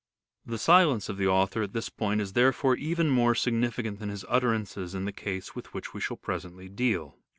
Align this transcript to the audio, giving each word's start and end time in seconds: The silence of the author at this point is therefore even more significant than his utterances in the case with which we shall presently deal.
The 0.47 0.57
silence 0.57 1.09
of 1.09 1.17
the 1.17 1.27
author 1.27 1.61
at 1.61 1.73
this 1.73 1.89
point 1.89 2.21
is 2.21 2.33
therefore 2.33 2.75
even 2.75 3.07
more 3.11 3.35
significant 3.35 3.99
than 3.99 4.09
his 4.09 4.25
utterances 4.27 4.95
in 4.95 5.05
the 5.05 5.11
case 5.11 5.53
with 5.53 5.75
which 5.75 5.93
we 5.93 6.01
shall 6.01 6.17
presently 6.17 6.67
deal. 6.69 7.17